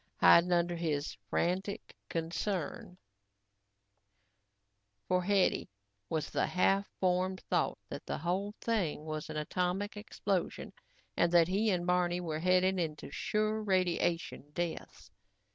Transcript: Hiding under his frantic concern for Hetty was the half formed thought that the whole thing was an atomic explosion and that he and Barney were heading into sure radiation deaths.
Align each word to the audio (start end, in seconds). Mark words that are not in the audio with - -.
Hiding 0.17 0.51
under 0.51 0.75
his 0.75 1.15
frantic 1.29 1.95
concern 2.09 2.97
for 5.07 5.21
Hetty 5.23 5.69
was 6.09 6.31
the 6.31 6.47
half 6.47 6.89
formed 6.99 7.41
thought 7.51 7.77
that 7.89 8.07
the 8.07 8.17
whole 8.17 8.55
thing 8.61 9.05
was 9.05 9.29
an 9.29 9.37
atomic 9.37 9.95
explosion 9.95 10.73
and 11.15 11.31
that 11.31 11.47
he 11.49 11.69
and 11.69 11.85
Barney 11.85 12.19
were 12.19 12.39
heading 12.39 12.79
into 12.79 13.11
sure 13.11 13.61
radiation 13.61 14.49
deaths. 14.53 15.11